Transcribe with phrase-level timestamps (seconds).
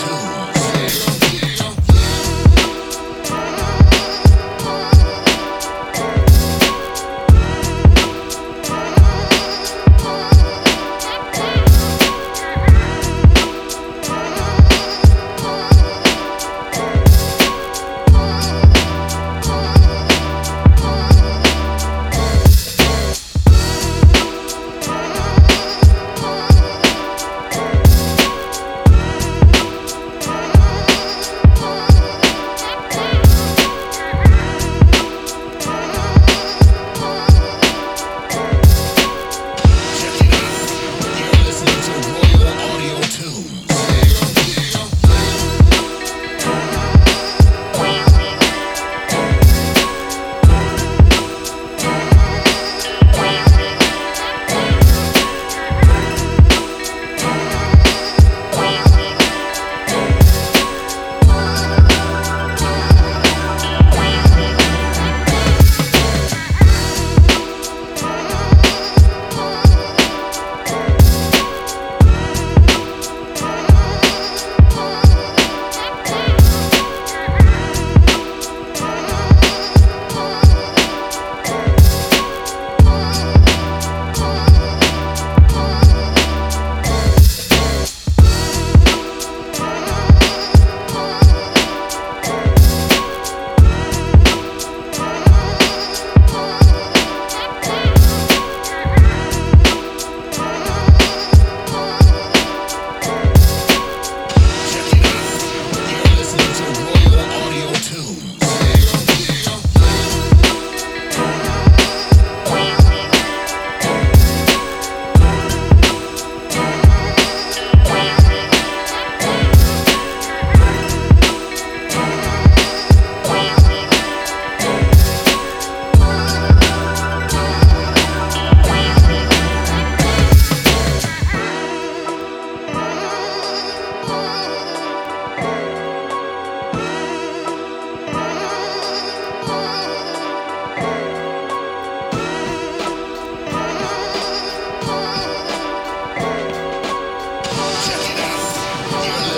[0.00, 0.39] two.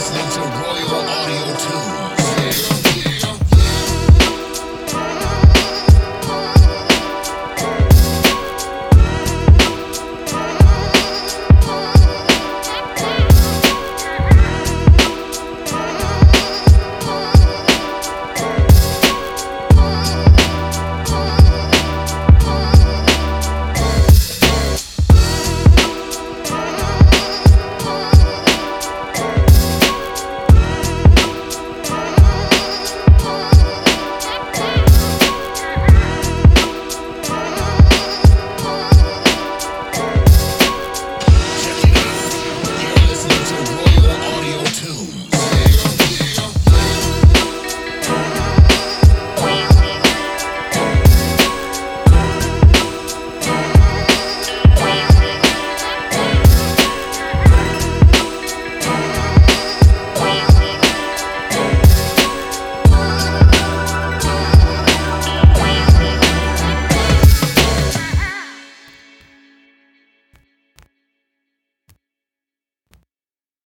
[0.03, 2.22] Listening to Royal Audio Tunes.